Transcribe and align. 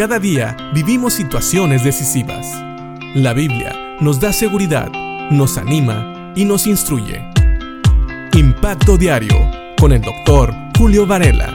Cada 0.00 0.18
día 0.18 0.56
vivimos 0.72 1.12
situaciones 1.12 1.84
decisivas. 1.84 2.46
La 3.14 3.34
Biblia 3.34 3.98
nos 4.00 4.18
da 4.18 4.32
seguridad, 4.32 4.90
nos 5.30 5.58
anima 5.58 6.32
y 6.34 6.46
nos 6.46 6.66
instruye. 6.66 7.22
Impacto 8.32 8.96
Diario 8.96 9.36
con 9.78 9.92
el 9.92 10.00
doctor 10.00 10.54
Julio 10.78 11.06
Varela. 11.06 11.54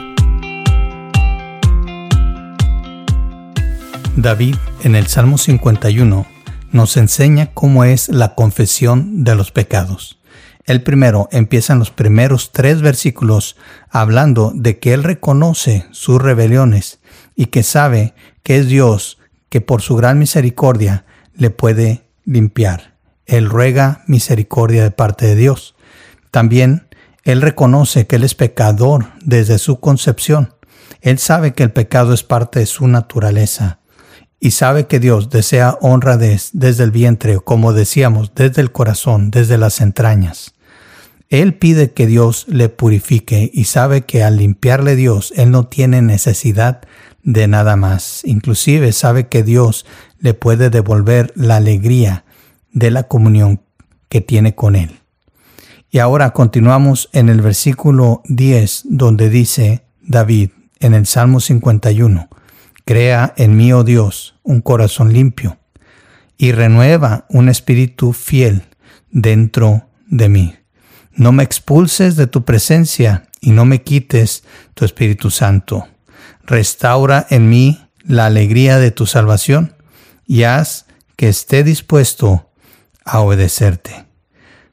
David 4.14 4.54
en 4.84 4.94
el 4.94 5.08
Salmo 5.08 5.38
51 5.38 6.24
nos 6.70 6.96
enseña 6.96 7.46
cómo 7.52 7.82
es 7.82 8.08
la 8.08 8.36
confesión 8.36 9.24
de 9.24 9.34
los 9.34 9.50
pecados. 9.50 10.20
El 10.66 10.82
primero 10.82 11.28
empieza 11.30 11.72
en 11.72 11.78
los 11.78 11.92
primeros 11.92 12.50
tres 12.50 12.82
versículos 12.82 13.56
hablando 13.88 14.52
de 14.52 14.80
que 14.80 14.94
él 14.94 15.04
reconoce 15.04 15.86
sus 15.92 16.20
rebeliones 16.20 16.98
y 17.36 17.46
que 17.46 17.62
sabe 17.62 18.14
que 18.42 18.58
es 18.58 18.66
Dios 18.66 19.18
que 19.48 19.60
por 19.60 19.80
su 19.80 19.94
gran 19.94 20.18
misericordia 20.18 21.04
le 21.34 21.50
puede 21.50 22.02
limpiar. 22.24 22.94
Él 23.26 23.48
ruega 23.48 24.02
misericordia 24.08 24.82
de 24.82 24.90
parte 24.90 25.26
de 25.26 25.36
Dios. 25.36 25.76
También 26.32 26.88
él 27.22 27.42
reconoce 27.42 28.08
que 28.08 28.16
él 28.16 28.24
es 28.24 28.34
pecador 28.34 29.06
desde 29.22 29.58
su 29.58 29.78
concepción. 29.78 30.54
Él 31.00 31.18
sabe 31.18 31.54
que 31.54 31.62
el 31.62 31.70
pecado 31.70 32.12
es 32.12 32.24
parte 32.24 32.58
de 32.58 32.66
su 32.66 32.88
naturaleza 32.88 33.78
y 34.40 34.50
sabe 34.50 34.86
que 34.86 34.98
Dios 34.98 35.30
desea 35.30 35.78
honradez 35.80 36.50
desde 36.52 36.84
el 36.84 36.90
vientre, 36.90 37.38
como 37.38 37.72
decíamos, 37.72 38.34
desde 38.34 38.62
el 38.62 38.72
corazón, 38.72 39.30
desde 39.30 39.58
las 39.58 39.80
entrañas. 39.80 40.55
Él 41.28 41.54
pide 41.54 41.92
que 41.92 42.06
Dios 42.06 42.46
le 42.48 42.68
purifique 42.68 43.50
y 43.52 43.64
sabe 43.64 44.02
que 44.02 44.22
al 44.22 44.36
limpiarle 44.36 44.94
Dios, 44.94 45.32
Él 45.36 45.50
no 45.50 45.66
tiene 45.66 46.02
necesidad 46.02 46.82
de 47.22 47.48
nada 47.48 47.76
más. 47.76 48.22
Inclusive 48.24 48.92
sabe 48.92 49.26
que 49.28 49.42
Dios 49.42 49.86
le 50.20 50.34
puede 50.34 50.70
devolver 50.70 51.32
la 51.34 51.56
alegría 51.56 52.24
de 52.72 52.90
la 52.90 53.04
comunión 53.04 53.60
que 54.08 54.20
tiene 54.20 54.54
con 54.54 54.76
Él. 54.76 55.00
Y 55.90 55.98
ahora 55.98 56.30
continuamos 56.30 57.08
en 57.12 57.28
el 57.28 57.40
versículo 57.40 58.22
10 58.26 58.82
donde 58.84 59.30
dice 59.30 59.84
David 60.02 60.50
en 60.78 60.94
el 60.94 61.06
Salmo 61.06 61.40
51, 61.40 62.28
Crea 62.84 63.34
en 63.36 63.56
mí, 63.56 63.72
oh 63.72 63.82
Dios, 63.82 64.36
un 64.44 64.60
corazón 64.60 65.12
limpio 65.12 65.58
y 66.38 66.52
renueva 66.52 67.26
un 67.30 67.48
espíritu 67.48 68.12
fiel 68.12 68.62
dentro 69.10 69.88
de 70.06 70.28
mí. 70.28 70.54
No 71.16 71.32
me 71.32 71.42
expulses 71.42 72.16
de 72.16 72.26
tu 72.26 72.44
presencia 72.44 73.28
y 73.40 73.50
no 73.50 73.64
me 73.64 73.82
quites 73.82 74.44
tu 74.74 74.84
Espíritu 74.84 75.30
Santo 75.30 75.88
restaura 76.46 77.26
en 77.28 77.48
mí 77.48 77.80
la 78.04 78.26
alegría 78.26 78.78
de 78.78 78.92
tu 78.92 79.06
salvación 79.06 79.74
y 80.26 80.44
haz 80.44 80.86
que 81.16 81.28
esté 81.28 81.64
dispuesto 81.64 82.48
a 83.04 83.20
obedecerte. 83.20 84.06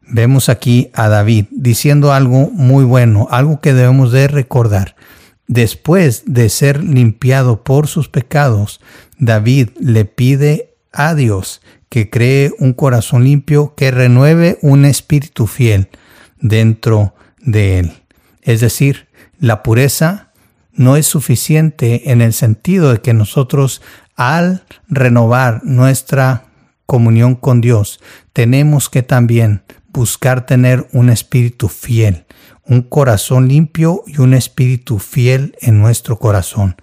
Vemos 0.02 0.50
aquí 0.50 0.91
a 0.94 1.08
David 1.08 1.45
diciendo 1.52 2.13
algo 2.13 2.50
muy 2.52 2.83
bueno, 2.83 3.28
algo 3.31 3.59
que 3.59 3.73
debemos 3.73 4.11
de 4.11 4.28
recordar. 4.28 4.95
Después 5.47 6.23
de 6.25 6.50
ser 6.50 6.83
limpiado 6.83 7.63
por 7.63 7.88
sus 7.88 8.09
pecados, 8.09 8.81
David 9.17 9.69
le 9.80 10.05
pide 10.05 10.75
a 10.91 11.16
Dios 11.16 11.61
que 11.89 12.09
cree 12.09 12.52
un 12.59 12.73
corazón 12.73 13.23
limpio, 13.23 13.75
que 13.75 13.91
renueve 13.91 14.57
un 14.61 14.85
espíritu 14.85 15.47
fiel 15.47 15.89
dentro 16.44 17.16
de 17.39 17.80
él. 17.80 17.94
Es 18.44 18.61
decir, 18.61 19.08
la 19.39 19.63
pureza 19.63 20.31
no 20.73 20.97
es 20.97 21.08
suficiente 21.08 22.11
en 22.11 22.22
el 22.22 22.33
sentido 22.33 22.91
de 22.91 23.02
que 23.02 23.13
nosotros 23.13 23.81
al 24.16 24.63
renovar 24.88 25.61
nuestra 25.63 26.45
comunión 26.85 27.35
con 27.35 27.61
Dios, 27.61 28.00
tenemos 28.33 28.89
que 28.89 29.02
también 29.02 29.63
buscar 29.91 30.45
tener 30.45 30.88
un 30.91 31.09
espíritu 31.09 31.69
fiel, 31.69 32.25
un 32.66 32.81
corazón 32.81 33.47
limpio 33.47 34.03
y 34.06 34.19
un 34.22 34.34
espíritu 34.34 35.00
fiel 35.00 35.56
en 35.62 35.79
nuestro 35.79 36.19
corazón. 36.19 36.75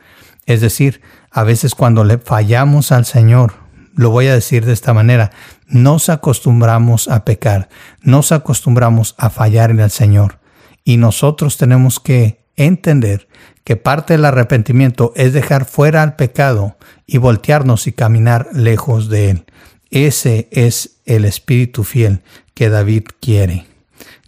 Es 0.46 0.60
decir, 0.60 1.00
a 1.30 1.44
veces 1.44 1.74
cuando 1.74 2.02
le 2.02 2.18
fallamos 2.18 2.92
al 2.92 3.04
Señor, 3.04 3.54
lo 3.94 4.10
voy 4.10 4.28
a 4.28 4.34
decir 4.34 4.64
de 4.64 4.72
esta 4.72 4.94
manera, 4.94 5.30
nos 5.66 6.08
acostumbramos 6.08 7.08
a 7.08 7.24
pecar, 7.24 7.68
nos 8.02 8.32
acostumbramos 8.32 9.14
a 9.18 9.30
fallar 9.30 9.70
en 9.70 9.80
el 9.80 9.90
Señor 9.90 10.38
y 10.84 10.96
nosotros 10.96 11.56
tenemos 11.56 12.00
que 12.00 12.44
entender 12.56 13.28
que 13.64 13.76
parte 13.76 14.14
del 14.14 14.24
arrepentimiento 14.24 15.12
es 15.16 15.32
dejar 15.32 15.64
fuera 15.64 16.02
al 16.02 16.16
pecado 16.16 16.76
y 17.06 17.18
voltearnos 17.18 17.86
y 17.86 17.92
caminar 17.92 18.48
lejos 18.52 19.08
de 19.08 19.30
él. 19.30 19.44
Ese 19.90 20.48
es 20.50 20.98
el 21.04 21.24
espíritu 21.24 21.84
fiel 21.84 22.22
que 22.54 22.68
David 22.68 23.04
quiere. 23.20 23.66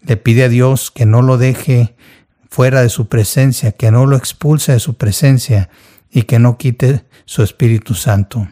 Le 0.02 0.16
pide 0.16 0.44
a 0.44 0.48
Dios 0.48 0.90
que 0.90 1.06
no 1.06 1.22
lo 1.22 1.38
deje 1.38 1.94
fuera 2.50 2.82
de 2.82 2.88
su 2.88 3.08
presencia, 3.08 3.72
que 3.72 3.90
no 3.90 4.06
lo 4.06 4.16
expulse 4.16 4.72
de 4.72 4.80
su 4.80 4.94
presencia 4.94 5.70
y 6.10 6.22
que 6.24 6.38
no 6.38 6.58
quite 6.58 7.04
su 7.24 7.42
Espíritu 7.42 7.94
Santo. 7.94 8.48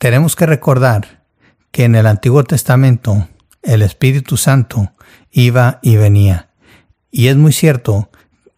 Tenemos 0.00 0.34
que 0.34 0.46
recordar 0.46 1.26
que 1.72 1.84
en 1.84 1.94
el 1.94 2.06
Antiguo 2.06 2.42
Testamento 2.42 3.28
el 3.62 3.82
Espíritu 3.82 4.38
Santo 4.38 4.94
iba 5.30 5.78
y 5.82 5.96
venía. 5.96 6.48
Y 7.10 7.26
es 7.26 7.36
muy 7.36 7.52
cierto 7.52 8.10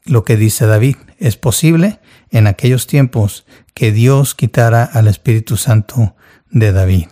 lo 0.05 0.23
que 0.23 0.37
dice 0.37 0.67
David. 0.67 0.99
Es 1.19 1.37
posible 1.37 1.99
en 2.31 2.47
aquellos 2.47 2.87
tiempos 2.87 3.45
que 3.75 3.91
Dios 3.91 4.37
quitara 4.37 4.85
al 4.85 5.09
Espíritu 5.09 5.57
Santo 5.57 6.15
de 6.49 6.71
David. 6.71 7.09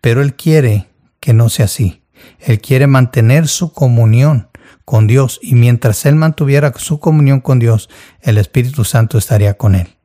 Pero 0.00 0.22
Él 0.22 0.36
quiere 0.36 0.86
que 1.18 1.34
no 1.34 1.48
sea 1.48 1.64
así. 1.64 2.04
Él 2.38 2.60
quiere 2.60 2.86
mantener 2.86 3.48
su 3.48 3.72
comunión 3.72 4.50
con 4.84 5.08
Dios 5.08 5.40
y 5.42 5.56
mientras 5.56 6.06
Él 6.06 6.14
mantuviera 6.14 6.72
su 6.76 7.00
comunión 7.00 7.40
con 7.40 7.58
Dios, 7.58 7.90
el 8.20 8.38
Espíritu 8.38 8.84
Santo 8.84 9.18
estaría 9.18 9.54
con 9.54 9.74
Él. 9.74 9.96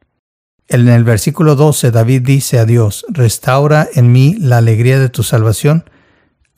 En 0.72 0.88
el 0.88 1.04
versículo 1.04 1.56
12 1.56 1.90
David 1.90 2.22
dice 2.22 2.60
a 2.60 2.66
Dios, 2.66 3.04
restaura 3.10 3.90
en 3.96 4.12
mí 4.12 4.36
la 4.40 4.60
alegría 4.60 5.00
de 5.00 5.10
tu 5.10 5.24
salvación, 5.24 5.90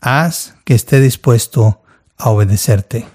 haz 0.02 0.56
que 0.66 0.76
esté 0.76 1.00
dispuesto 1.00 1.82
a 2.18 2.30
obedecerte. 2.30 3.08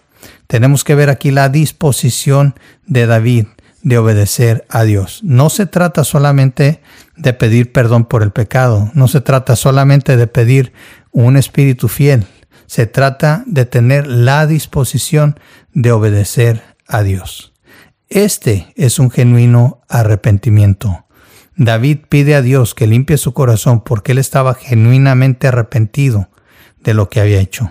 Tenemos 0.47 0.85
que 0.85 0.95
ver 0.95 1.11
aquí 1.11 1.31
la 1.31 1.51
disposición 1.51 2.55
de 2.87 3.07
David 3.07 3.45
de 3.83 3.99
obedecer 3.99 4.65
a 4.71 4.85
Dios. 4.85 5.21
No 5.23 5.51
se 5.51 5.67
trata 5.67 6.03
solamente 6.03 6.81
de 7.15 7.35
pedir 7.35 7.73
perdón 7.73 8.07
por 8.07 8.23
el 8.23 8.31
pecado, 8.31 8.91
no 8.95 9.07
se 9.07 9.21
trata 9.21 9.55
solamente 9.55 10.17
de 10.17 10.27
pedir 10.27 10.73
un 11.13 11.37
espíritu 11.37 11.89
fiel, 11.89 12.27
se 12.65 12.87
trata 12.87 13.45
de 13.47 13.67
tener 13.67 14.07
la 14.07 14.47
disposición 14.47 15.39
de 15.75 15.93
obedecer 15.93 16.63
a 16.89 17.03
Dios. 17.03 17.53
Este 18.09 18.73
es 18.77 19.01
un 19.01 19.11
genuino 19.11 19.83
arrepentimiento. 19.89 21.07
David 21.57 21.99
pide 22.09 22.37
a 22.37 22.43
Dios 22.43 22.75
que 22.75 22.87
limpie 22.87 23.17
su 23.17 23.33
corazón 23.33 23.83
porque 23.83 24.13
él 24.13 24.19
estaba 24.19 24.55
genuinamente 24.55 25.49
arrepentido 25.49 26.29
de 26.85 26.95
lo 26.95 27.09
que 27.09 27.21
había 27.21 27.41
hecho. 27.41 27.71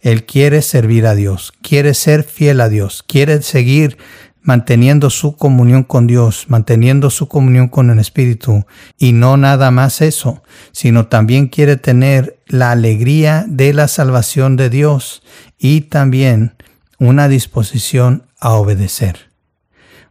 Él 0.00 0.26
quiere 0.26 0.60
servir 0.60 1.06
a 1.06 1.14
Dios, 1.14 1.54
quiere 1.62 1.94
ser 1.94 2.22
fiel 2.24 2.60
a 2.60 2.68
Dios, 2.68 3.02
quiere 3.06 3.40
seguir 3.40 3.96
manteniendo 4.42 5.08
su 5.08 5.36
comunión 5.36 5.84
con 5.84 6.06
Dios, 6.06 6.46
manteniendo 6.48 7.08
su 7.08 7.28
comunión 7.28 7.68
con 7.68 7.88
el 7.88 7.98
Espíritu. 7.98 8.66
Y 8.98 9.12
no 9.12 9.38
nada 9.38 9.70
más 9.70 10.02
eso, 10.02 10.42
sino 10.72 11.06
también 11.06 11.46
quiere 11.46 11.76
tener 11.76 12.40
la 12.46 12.72
alegría 12.72 13.46
de 13.48 13.72
la 13.72 13.88
salvación 13.88 14.56
de 14.56 14.68
Dios 14.68 15.22
y 15.56 15.82
también 15.82 16.56
una 16.98 17.28
disposición 17.28 18.26
a 18.38 18.50
obedecer. 18.52 19.31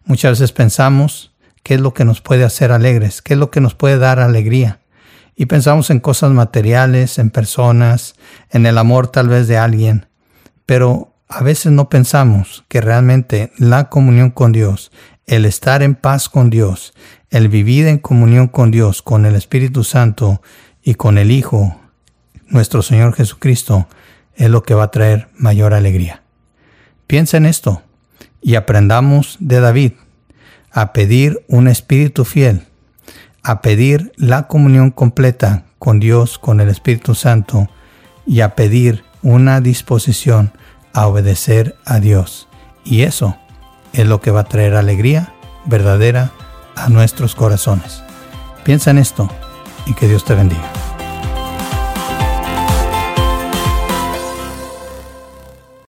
Muchas 0.06 0.39
veces 0.39 0.51
pensamos 0.51 1.34
qué 1.63 1.75
es 1.75 1.81
lo 1.81 1.94
que 1.94 2.06
nos 2.06 2.22
puede 2.22 2.44
hacer 2.44 2.72
alegres, 2.72 3.22
qué 3.22 3.34
es 3.34 3.39
lo 3.39 3.51
que 3.51 3.62
nos 3.62 3.75
puede 3.75 3.97
dar 3.97 4.19
alegría. 4.19 4.79
Y 5.35 5.46
pensamos 5.46 5.90
en 5.90 5.99
cosas 5.99 6.31
materiales, 6.31 7.17
en 7.17 7.29
personas, 7.29 8.16
en 8.49 8.66
el 8.66 8.78
amor 8.78 9.08
tal 9.08 9.29
vez 9.29 9.47
de 9.47 9.58
alguien, 9.58 10.08
pero 10.66 11.16
a 11.28 11.43
veces 11.43 11.72
no 11.72 11.90
pensamos 11.90 12.66
que 12.67 12.81
realmente 12.81 13.52
la 13.58 13.90
comunión 13.90 14.31
con 14.31 14.52
Dios, 14.52 14.91
el 15.25 15.46
estar 15.46 15.81
en 15.81 15.96
paz 15.96 16.28
con 16.28 16.49
Dios, 16.49 16.93
el 17.29 17.47
vivir 17.47 17.87
en 17.87 17.99
comunión 17.99 18.47
con 18.47 18.70
Dios, 18.70 19.02
con 19.02 19.25
el 19.25 19.35
Espíritu 19.35 19.84
Santo 19.84 20.41
y 20.84 20.96
con 20.96 21.17
el 21.17 21.31
Hijo, 21.31 21.79
nuestro 22.47 22.81
Señor 22.81 23.14
Jesucristo, 23.14 23.87
es 24.35 24.49
lo 24.49 24.64
que 24.64 24.73
va 24.73 24.84
a 24.84 24.91
traer 24.91 25.29
mayor 25.37 25.73
alegría. 25.73 26.23
Piensa 27.08 27.37
en 27.37 27.46
esto 27.46 27.81
y 28.41 28.55
aprendamos 28.55 29.37
de 29.40 29.59
David 29.61 29.93
a 30.72 30.94
pedir 30.94 31.44
un 31.47 31.68
espíritu 31.68 32.26
fiel 32.26 32.66
a 33.44 33.62
pedir 33.62 34.12
la 34.18 34.47
comunión 34.47 34.91
completa 34.91 35.64
con 35.79 36.00
Dios, 36.00 36.38
con 36.38 36.59
el 36.59 36.70
Espíritu 36.70 37.16
Santo 37.16 37.68
y 38.26 38.41
a 38.41 38.56
pedir 38.56 39.03
una 39.23 39.62
disposición 39.62 40.52
a 40.94 41.08
obedecer 41.08 41.76
a 41.85 42.00
Dios. 42.00 42.47
Y 42.84 43.02
eso 43.02 43.38
es 43.94 44.08
lo 44.08 44.22
que 44.22 44.32
va 44.32 44.41
a 44.41 44.46
traer 44.46 44.76
alegría 44.76 45.34
verdadera 45.66 46.32
a 46.76 46.90
nuestros 46.90 47.35
corazones. 47.35 48.03
Piensa 48.64 48.91
en 48.91 49.00
esto 49.00 49.29
y 49.85 49.94
que 49.94 50.08
Dios 50.08 50.23
te 50.23 50.35
bendiga. 50.35 50.80